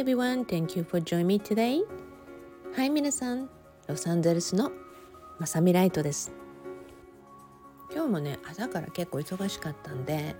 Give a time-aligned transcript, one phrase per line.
[0.00, 1.82] everyone, thank you for joining me today.
[2.74, 3.50] はい、皆さん、
[3.86, 4.72] ロサンゼルスの
[5.38, 6.32] まさみライトです。
[7.92, 10.36] 今日もね、朝から結構忙しかったんで、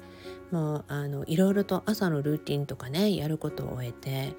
[0.50, 4.34] もうあのいろいろと朝のルーティンとかね、やることを終えて、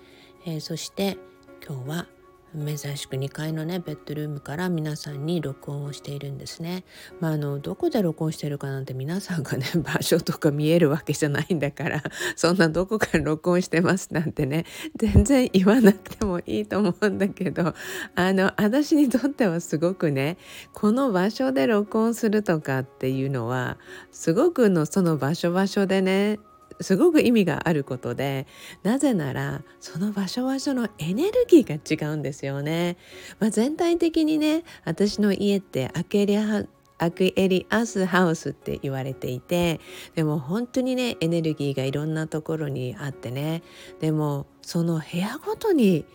[0.48, 1.20] えー、そして
[1.64, 2.08] 今日は
[2.56, 6.84] 珍しく2階のねベッドルームから皆さんに録音をしているんですね。
[7.20, 12.04] まあ、あのどこで録音してるかなんて皆さんがね 場所とか見えるわけじゃないんだから
[12.36, 17.74] そんなどこから録音してますなんてね全然言わなくてもいいと思うんだけど
[18.16, 20.38] あの私にとってはすごくね
[20.74, 23.78] この場所で録音するとかっていうのは
[24.12, 26.40] すごくのその場所場所でね
[26.82, 28.48] すごく意味があることで
[28.84, 32.98] なぜならその場所場所のエネルギーが違うんですよね。
[33.40, 36.66] まあ、全体的にね私の家ってアクエリア
[36.98, 39.80] アクエリアスハウスって言われていて
[40.14, 43.64] でも本当にねエネルギーがいろんなところにあってね
[44.00, 46.06] でもその部屋ごとに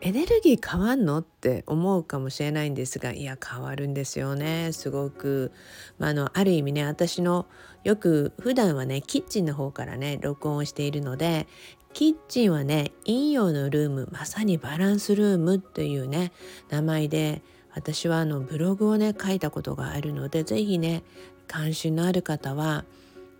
[0.00, 1.18] エネルギー変わんの？
[1.18, 4.72] って思うかもしれないんですがいや変わるんですよね。
[4.72, 5.52] すごく、
[5.98, 7.46] まあ、あのある意味ね私の
[7.82, 11.48] よく普段はねキッチンの方からね録音をしているので
[11.94, 16.32] キッチンはね陰陽のルームまさにバランスルームというね
[16.68, 17.42] 名前で
[17.74, 21.02] 私はあのブログをね書いたことがあるので是非ね
[21.48, 22.84] 関心のある方は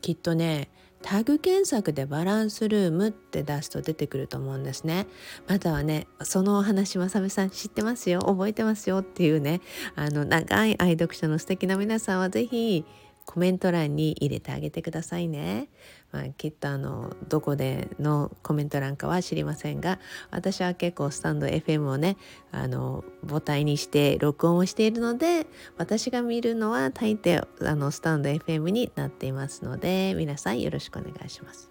[0.01, 0.71] きっとね
[1.03, 5.07] タグ検索でバランスルームって出すと出てくると思うんですね。
[5.47, 9.61] またはね、そのお話、まさみさん知ってますよ、覚えてますよっていうね、
[9.95, 12.85] あの、長い愛読者の素敵な皆さんは是非
[13.29, 15.69] コメント欄に入れてあげてくださいね。
[16.11, 19.99] まあ、きっとあのどこでのコメント欄かは知りませんが
[20.31, 22.17] 私は結構スタンド FM をね
[22.51, 31.71] あの母体にして録音をしているので私が見るのは大抵あのスタンド FM になっていますので皆さんよろしくお願いします。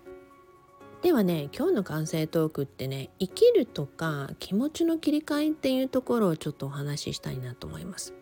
[1.01, 8.13] ではね今日の完成トークってね生きるとか気持ちの切り替えっていうところをちょっとお話ししたいなと思います。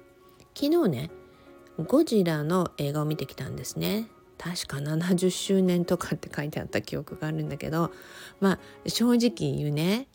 [0.54, 1.12] 昨日ね
[1.78, 4.08] ゴジラの映画を見てきたんですね
[4.46, 7.92] 確か70周年とかって書いてあった記憶があるんだけど
[8.40, 10.08] まあ正直言うね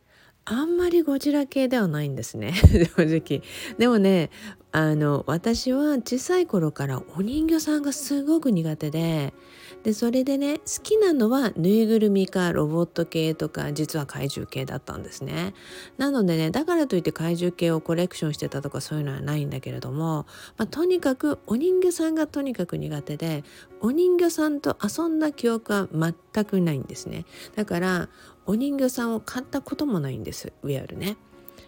[0.45, 2.55] あんまりゴジラ系ではないんですね。
[2.97, 3.43] 正直。
[3.79, 4.31] でもね
[4.73, 9.35] あの私は小さい頃からお人形さんがすごく苦手で
[9.83, 15.55] でそれでね好きなのはぬいぐるみかロボット系とか実は怪獣系だったんですね。
[15.97, 20.27] なのでねだからといって怪獣系をコレクションしてたとかそういうのはないんだけれども、
[20.59, 23.43] まあ、とにかくお人形さんがとにかく苦手で
[23.81, 27.25] お人形さんと遊んだ記憶は全くないんですね。
[27.57, 28.09] だから
[28.47, 31.17] お人形さんを買ったこともないんですウェアルね。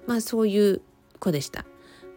[0.06, 0.82] まあそういう
[1.18, 1.64] 子でした。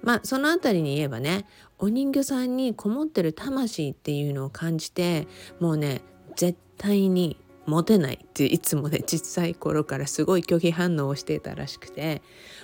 [0.05, 1.45] まあその辺りに言えばね
[1.77, 5.27] お人形さんにこもってる魂っていうのを感じて
[5.59, 6.01] もうね
[6.37, 12.21] 絶対にモテないっていつもね小さい頃からすごい拒否反応をしていたらしくて、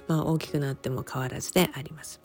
[0.07, 2.21] まあ、大きくなっても変わらずであります。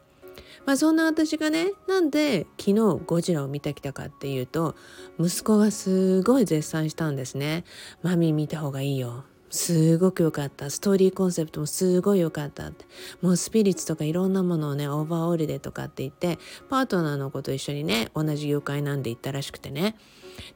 [0.67, 4.75] まあ、そんな私がねなんで昨日ゴジラを見てきたかっていうと
[5.19, 7.65] 息子がすごい絶賛したんですね。
[8.03, 9.25] マミ見た方がいいよ
[9.57, 10.71] すごく良かった。
[10.71, 12.67] ストーリーコンセプトもすごい良かった。
[12.67, 12.85] って
[13.23, 19.97] もうスピリッツとかいろんなものをねオーバーオールでとかって言ってパートナーの子と一緒にね同じ業界なんで行ったらしくてね。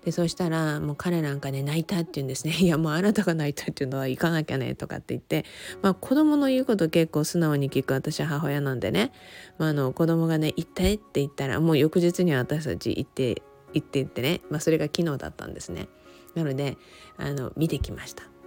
[0.05, 2.53] でそしたらもう彼なんかね泣いたって言うんですね。
[2.61, 5.47] いやもうあなたが泣いたっていうのは行かなきゃねとかって言って。
[5.81, 9.13] まあ子供の言うこと結構素直に聞く私は母親なんでね、
[9.57, 15.89] まあ、あの子供がね行ってって言ったらもう翌日には私たち行って行ってってね、まあ、それが昨日だったんですね。
[16.35, 16.77] なので
[17.17, 18.40] あの見てきました。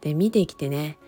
[0.00, 0.98] で見てきてね、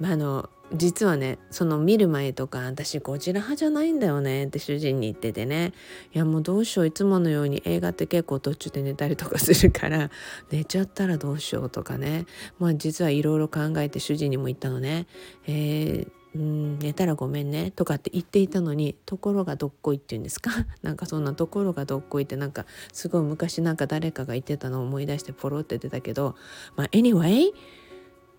[0.00, 5.72] まあ、あの実はねその見る前とか私ゴジラ派じゃないんだよねって主人に言っててね。
[6.12, 10.10] いやもうどうしよういつものように映画って結構途中で寝たりとかするから
[10.50, 12.26] 寝ちゃったらどうしようとかね。
[12.58, 15.06] まあ実はいろいろ考えて主人にも言ったのね。
[15.46, 20.50] えーうん寝たらごめんねとかって言っていたのにところがどっこいっていうんですか？
[20.82, 26.34] なんかそんなところがどっこいってなんかすごい昔なんか誰かが言ってたのを思い出してポロって出たけど。
[26.76, 27.52] まあ anyway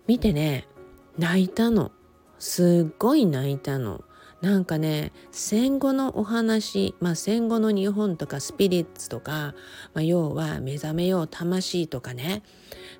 [0.07, 0.67] 見てね
[1.17, 1.91] 泣いたの。
[2.39, 4.03] すっごい泣いたの。
[4.41, 9.55] なんかね戦後のお話、まあ、戦後の日本とかスピリッツとか、
[9.95, 12.43] まあ、要は目覚めよう魂とかね。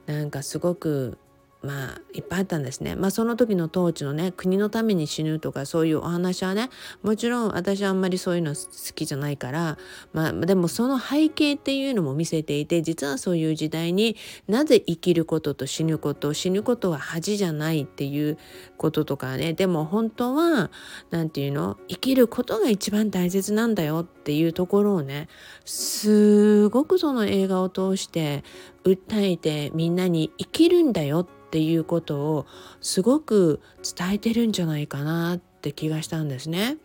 [0.08, 1.18] なんかすごく
[1.64, 2.96] まあいっぱいあったんですね。
[2.96, 6.70] まあその時の統治のね国のために死ぬとかそういうお話はね
[7.02, 8.62] もちろん私はあんまりそういうの好
[8.94, 9.78] きじゃないから
[10.14, 14.16] まあでもその背景っていうのも見せていて実はそういう時代に
[14.48, 18.38] なぜ生きることと死ぬこと死ぬことは恥じゃないっていう
[18.78, 20.70] こととかねでも本当は
[21.10, 25.28] 何て言うの生きることが一番大切なんだよっていうところをね
[25.66, 28.44] すごくその映画を通して
[28.84, 32.46] 訴えてみんなに生きるんだよっていうことを
[32.82, 33.62] すごく
[33.98, 36.78] 伝えてるんじゃないかなって気がしたんですね。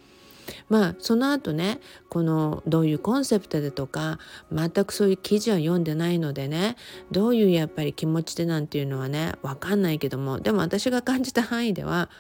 [0.68, 4.18] まあその後ねこのどういうコンセプトでとか
[4.52, 6.76] 全くそういう記事は読んでないのでね
[7.10, 12.10] どういうやっぱり気持ちでなんていうのはね分かんないけどもでも私が感じた範囲では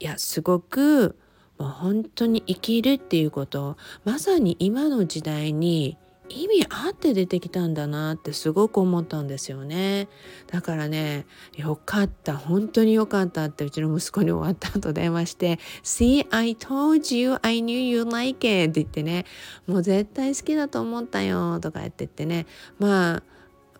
[0.00, 1.16] いやすごく
[1.58, 5.96] もう本当に生きるっていうことまさに今の時代に
[6.32, 10.08] 意味あって出てきたんだなってすごく思ったんですよね。
[10.46, 11.26] だからね
[11.56, 19.26] よかった本当によかったってうちの息子に終わった後電話して「See I told you I knew you like it」って言ってね
[19.66, 22.46] もう絶対好きだと思ったよとか言ってってね
[22.78, 23.22] まあ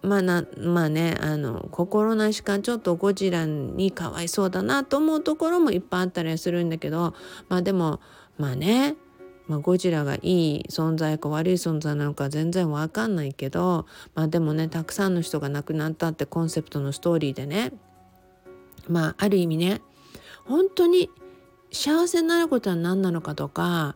[0.02, 7.14] まあなまあねあの心なしかちょっとゴジラにかわいそうだなと思うところもいっぱいあったりするんだけど
[7.48, 8.00] まあでも
[8.36, 8.96] まあね
[9.52, 13.84] まあ、ゴジラがいい存在か悪い存在なのか全然わかんないけど、
[14.14, 17.70] まあ、でもねたくさんの人が亡くなったってコンセプトのストーリーでね
[18.88, 19.82] まあある意味ね
[20.46, 21.10] 本当に
[21.70, 23.94] 幸せになることは何なのかとか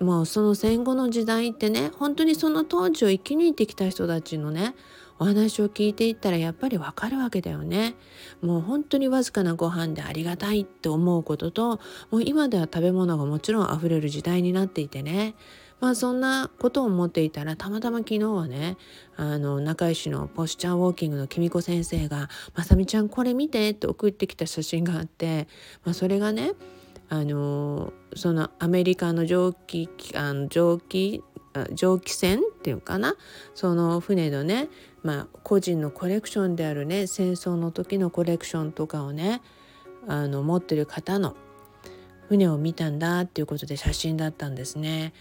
[0.00, 4.74] もうその戦後の時代ってね本当にその当時を生き抜いてきた人たちのね
[5.20, 7.94] お話を聞いていったらやっぱりわかるわけだよね。
[8.40, 11.78] もう本当にわずかなご飯でありがたいって思うことと
[12.10, 15.34] もう今では食べ物がもちろん溢れる時代になっていてね
[15.78, 18.78] まあそんなことを思っていたらたまたま昨日はね
[19.16, 25.48] あの仲良しのポスチャーウォーキングのきみこ先生が「まさみちゃんこれ見て」って送ってきた写真があって、
[25.84, 26.52] まあ、それがね
[27.10, 31.22] あのそのアメリカの蒸気あの蒸気
[31.72, 33.16] 蒸気船っていうかな？
[33.54, 34.68] その船のね、
[35.02, 39.42] まあ、個人のコレクションであるね戦争の時のコレクションとかをね
[40.06, 41.36] あの持ってる方の
[42.28, 45.12] 船を見たんだっていうことで写真だったんですね。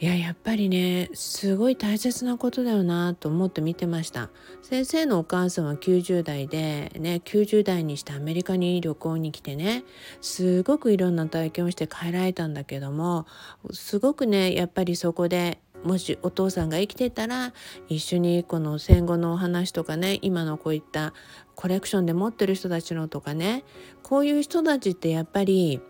[0.00, 4.30] いややっぱりねすごい大切なことだよなと思って見てました。
[4.62, 9.82] 先生のお母さんは90代でね90代にしてアメリカに旅行に来てね
[10.20, 13.26] すごくいろんな体験をして帰られたんだけども
[13.72, 17.52] すごくねやっぱりそこでもしお父さんが生きてたら
[17.88, 21.12] 一緒にこの戦後のお話とかね今のこういった
[21.56, 23.64] コレクションで持ってる人たちのとかね
[24.04, 25.80] こういう人たちってやっぱり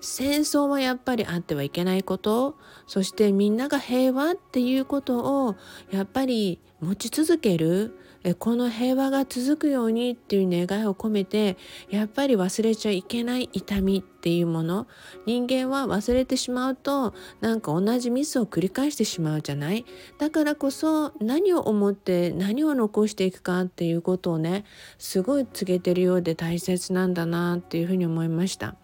[0.00, 2.56] 戦争はやっぱりあってはいけないこと
[2.86, 5.56] そしてみんなが平和っていうことを
[5.90, 7.98] やっぱり持ち続ける
[8.38, 11.56] この平和が続くようにっていう願いを込めて
[11.90, 14.88] やっぱり忘れちゃいけない痛みっていうもの
[15.26, 19.84] 人間は忘れてしまうとなんか同じミスを繰り返してしまうじゃない？
[20.18, 24.64] だからこそ何を思って何を残していくかっていうことをね
[24.98, 28.74] すごい告げてるようで大切なんだなっていうふうに思いました。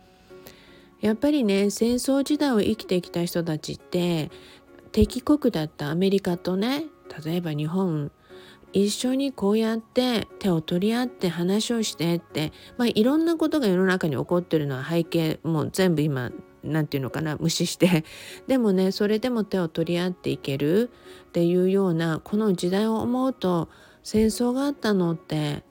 [1.03, 4.31] やっぱりね戦争時代を生きてきた人たちって
[4.93, 6.85] 敵国だったアメリカとね
[7.25, 8.11] 例えば日本
[8.73, 16.31] 一緒にこうやって手を取り合って話をしてって、まあ、いろんなことが世の中に起こってるのは背景もう全部今
[16.63, 18.05] 何て言うのかな無視して
[18.47, 20.91] でもねそれでも手を取り合っていける
[21.29, 23.69] っていうようなこの時代を思うと
[24.03, 25.65] 戦争があったのって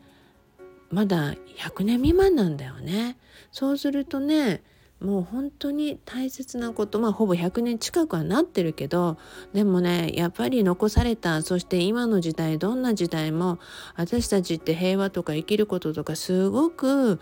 [0.90, 3.18] まだ100年未満なんだよね。
[3.52, 4.62] そうするとね
[5.02, 9.18] もう本当に大切なことまあほぼ100年近くはなってるけど
[9.52, 13.58] でもねやっぱり残されたそして今の時代どんな時代も
[13.96, 17.20] 私たちって平和とか生きることとかすごく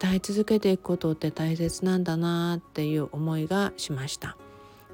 [0.00, 4.36] 伝え続けていくことって大切なんだなっていう思いがしました。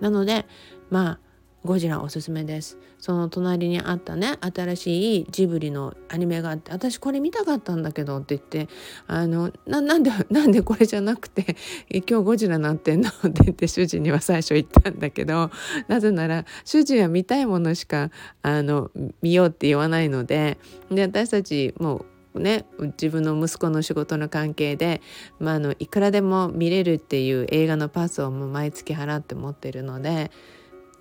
[0.00, 0.46] なので
[0.90, 1.25] まあ
[1.66, 2.78] ゴジラおすすめです。
[2.98, 8.72] その隣にあったね新しいジブリのアニメがあって私これ見たかったんだけどって言って
[9.06, 11.56] あのなんでなんでこれじゃなくて
[11.90, 13.10] 今日ゴジラなってんの？
[13.28, 15.50] って言って主人には最初言ったんだけど
[15.88, 20.58] なぜなら主人は見たいものしかあの見ようって言わないので
[20.90, 25.00] で私たちもうね、自分の息子の仕事の関係で、
[25.38, 30.30] まあ、あのいくらでも見れるっていう映画のパスをもう毎月払って持ってるので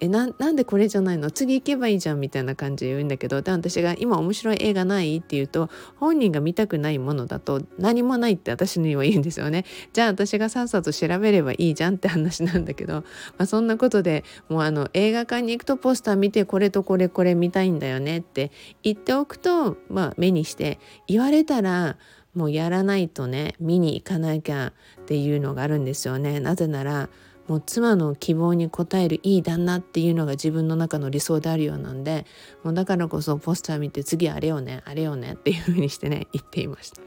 [0.02, 1.32] えななんでこれじゃないの？
[1.32, 9.66] 次行けばいいじゃんみたいな感じで言うんだけどで私が今面白い映画ないって言うと本人が見たくないものだと何もないって私には言うんですよね。
[9.94, 13.04] じゃあ私がさっさと調べればいいじゃんって話なんだけど、ま
[13.40, 18.52] あ、そんなことでもうあの映画館に行くとポスター見てこれとこれこれ見たいんだよねって
[18.84, 21.98] 言っておくと、まあ、目にして言われたら
[22.34, 26.42] もうやらないとね見に行かなきゃっていうのがあるんですよね。
[26.42, 27.08] なぜなら
[27.48, 32.26] もう妻の希望に応えるいい旦那っていうのが自分の中の理想であるようなんで
[32.64, 37.02] もうだからこそポスター見て次あれよねあれよねっていうふうにしてね 言っていました。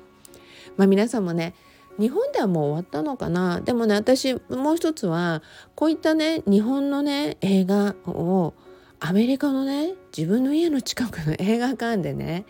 [0.77, 1.55] まあ皆さんもね
[1.99, 3.61] 日本ではもう終わったのかな？
[3.61, 5.43] でもね私もう一つは
[5.75, 8.55] こういったね日本のね映画を
[9.01, 12.45] アメリカのね自分の家の近くの 映画館でね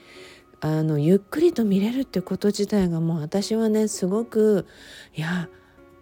[0.61, 4.66] あのゆっくりと見れるってこと自体がもう私はねすごく
[5.14, 5.49] いや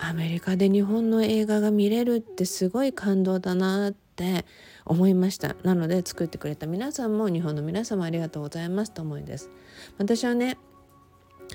[0.08, 4.44] アメリカで日本の映画が見れるってすごい感動だなって
[4.84, 5.56] 思いました。
[5.64, 9.50] なので作ってくれた皆さんも日本の皆様ありがとうございますと思います。
[9.98, 10.58] 私はね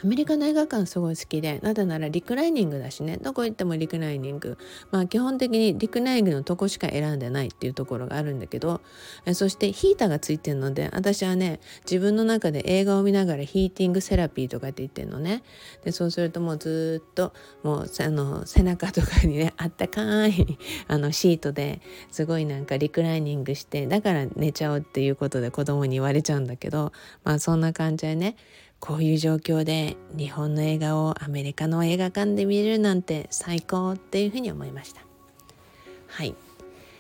[0.04, 3.18] アメリカの映画館すごい好きでなぜならリクライニングだしね。
[3.18, 4.58] どこ行ってもリクライニング。
[4.90, 8.82] まあ基本的にリクライニングのとこしか選んでないっていうところがあるんだけど
[9.26, 15.44] えそしてヒーターがついてるので私はね自分の中で映画を見ながらヒーティングセラピーとかって言ってるのね。
[15.84, 17.34] でそうするともうずっと
[17.64, 20.58] もうあの背中とかにねあったかい
[20.88, 21.82] あのシートで
[22.12, 26.92] すごいなんかリクライニングしてだから寝ちゃおうっていうことで子供に言われちゃうんだけど
[27.24, 28.36] まあそんな感じでね
[28.82, 35.02] こういう状況で日本の映画をアメリカの映画館で見れるなんて最高っていうふうに思いました。
[36.08, 36.36] はい。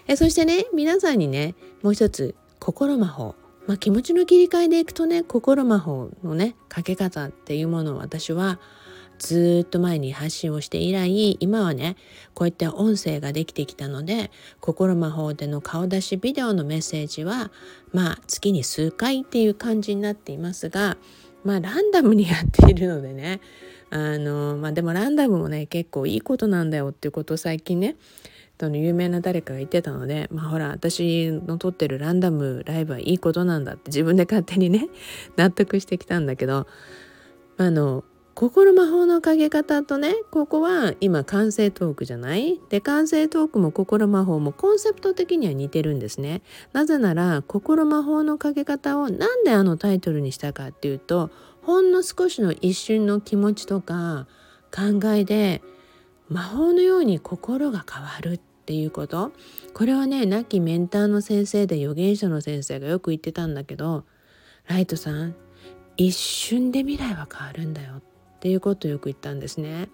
[0.07, 3.35] えそしてね、皆さんにね、もう一つ、心魔法。
[3.67, 8.59] まあ、気持ちの切り替えでいくとね、心魔法のね、かけ方っていうものを私は
[9.19, 11.95] ずっと前に発信をして以来、今はね、
[12.33, 17.51] こういった音声ができてきたので、心魔法での顔出しビデオのメッセージは、
[17.93, 20.97] まあ、月に数回っていう感じになっていますが、
[21.43, 23.39] まあランダムにやっているのでね。
[23.93, 27.97] あのまあでもランダムもね結構いいことなんだよっていうことを最近ね
[28.57, 34.87] その有名な誰かが言ってたのでまあほら私の撮ってるランダムライブはいいことなんだって自分で勝手にね
[35.35, 36.67] 納得してきたんだけど
[37.57, 38.05] あの
[38.41, 42.59] 心魔法のかけ方とねここは今完成トークじゃない？
[42.69, 46.41] で完成トークも心魔法もコンセプト的には似てるんですね。
[46.73, 51.29] なぜなら心魔法のかけ方をなんであのタイトルにしたかっていうと
[51.61, 54.25] ほんの少しの一瞬の気持ちとか
[54.75, 55.61] 考えで
[56.27, 59.33] 魔法のように心が変わるっていうこと。
[59.75, 64.03] これはね亡きメンターの先生で預言者の先生がよく言ってたんだけど
[64.65, 65.35] ライトさん
[65.95, 67.97] 一瞬で未来は変わるんだよ。
[67.97, 68.10] って
[68.41, 69.89] っていうことをよく言ったんですね。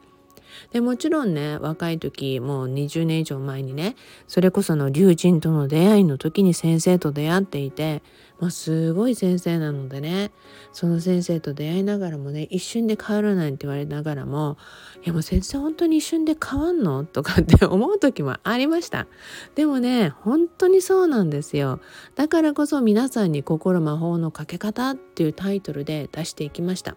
[0.71, 8.01] でもちろんね若い時もう20年以上前にねそれこその龍神との出会いの時に先生と出会っていて、
[8.39, 10.31] まあ、すごい先生なのでね
[10.71, 14.57] その先生と出会いながらもね一瞬で変わらないって言われながらも
[15.03, 17.03] いやもう先生本当に一瞬で変わんの？
[17.03, 19.07] とかって 思う時もありました。
[19.55, 21.81] でもね本当にそうなんですよ。
[22.15, 26.95] だからこそ皆さんに心魔法のかけ方っていうタイトルで出していきました。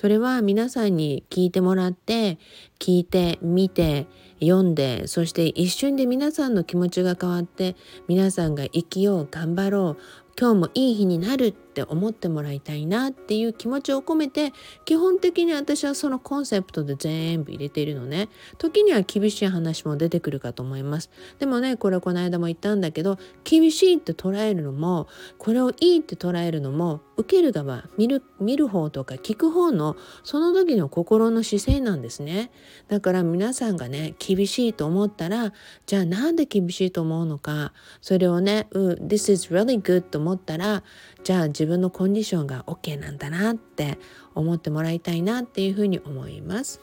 [0.00, 2.38] それは皆さんに聞いてもらって
[2.78, 4.06] 聞いて見て
[4.38, 7.74] 読んでそして一瞬で皆さんの気持ちが変わって
[8.06, 10.02] 皆さんが生きよう頑張ろう
[10.38, 14.52] 今日もいい日になるって思ってもらいたいなっていう気持ちを込めて
[14.84, 18.28] 基本的に私はそのコンセプトで全部入れているのね。
[18.58, 21.10] 時には厳しい話も出てくるかと思います。
[21.38, 25.06] でもねこれこの間も言ったんだけど厳しいって捉えるのも
[25.38, 32.50] これをいいって捉えるのも受ける側見る見る方とか聞く方のその時の心の姿勢なんですね。
[32.88, 35.52] だから皆さんがね厳しいと思ったら
[35.86, 37.72] じゃあなんで厳しいと思うのか。
[38.00, 40.82] それをね、うん、This is really good と思ったら
[41.24, 43.98] じゃあ自分のコンディションが OK なんだなって
[44.34, 46.80] 思ってもらいたいなっていうふうに思います。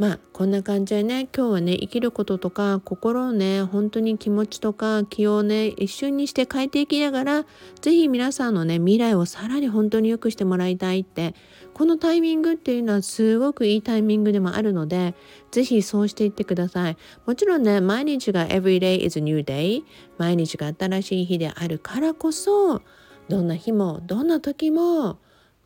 [0.00, 7.46] まあこんな感じでね今日はね生きることとか心をね本当に気持ちとか気をね一瞬にして変えていきながら
[7.82, 11.34] 是非皆さんのね未来をさらに本当に良くしてもらいたいって
[11.74, 15.14] このタイミングっていうのはすごくいいタイミングでもあるので
[15.50, 19.82] 是非そうしていってくださいもちろんね毎日が Every day is a new day
[20.16, 22.80] 毎日が新しい日であるからこそ
[23.30, 25.18] どんな日もどんな時も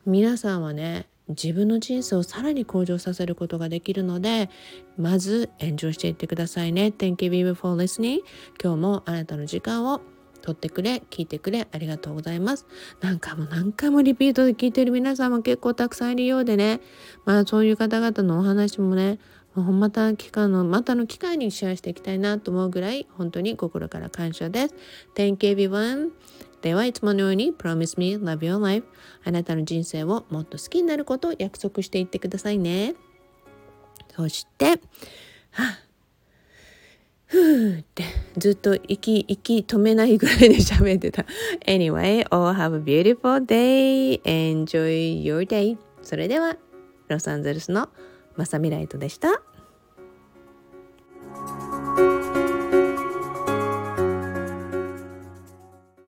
[0.05, 4.51] 皆さんはね自分の人生をさらに向上させることができるので
[4.99, 6.93] まずエンジョイしていってくださいね。
[6.97, 8.19] Thank you for listening.
[8.63, 10.03] 今日もあなたの時間を
[10.43, 12.67] 取ってくれ聞いてくれありがとうございます。
[13.01, 16.83] 何回も何回もリピートで聞いてる皆さんも結構たくさんいるようでね。
[17.25, 19.19] まあそういう方々のお話もね
[19.55, 24.75] また期間のまたの機会にシェアしていきたいなと思うぐらい本当に心から感謝です。
[25.15, 26.11] Thank you everyone.
[26.65, 28.87] ではいつものように Promise me love your life.
[29.23, 32.95] あなたの人生をもっと好きになることを約束していってくださいね。
[34.17, 34.81] そして
[35.51, 35.79] は
[37.27, 38.05] ふーって
[38.39, 41.27] ずっと息息止めないぐらいで喋ってた。
[41.67, 44.23] Anyway, all have a beautiful day.
[44.23, 45.77] Enjoy your day.
[46.01, 46.57] それでは
[47.09, 47.91] ロサンゼルスの
[48.37, 49.54] マサミライトでした。